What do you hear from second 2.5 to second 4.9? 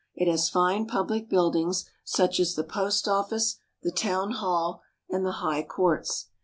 the Post Office, the Town Hall,